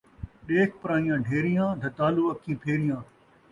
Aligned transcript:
ݙیکھ 0.47 0.75
پرائیاں 0.81 1.17
ڈھیریاں، 1.25 1.67
دھتالو 1.81 2.23
اکھیں 2.31 2.59
پھیریاں 2.61 2.99